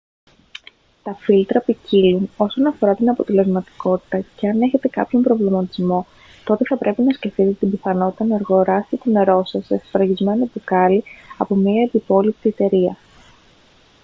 τα 1.03 1.15
φίλτρα 1.15 1.61
ποικίλουν 1.61 2.29
όσον 2.37 2.65
αφορά 2.67 2.95
την 2.95 3.09
αποτελεσματικότητα 3.09 4.23
και 4.35 4.49
αν 4.49 4.61
έχετε 4.61 4.87
κάποιον 4.87 5.21
προβληματισμό 5.21 6.05
τότε 6.45 6.63
θα 6.65 6.77
πρέπει 6.77 7.01
να 7.01 7.13
σκεφτείτε 7.13 7.51
την 7.51 7.71
πιθανότητα 7.71 8.25
να 8.25 8.35
αγοράσετε 8.35 8.97
το 8.97 9.09
νερό 9.09 9.45
σας 9.45 9.65
σε 9.65 9.81
σφραγισμένο 9.85 10.49
μπουκάλι 10.53 11.03
από 11.37 11.55
μια 11.55 11.81
ευυπόληπτη 11.81 12.49
εταιρεία 12.49 12.97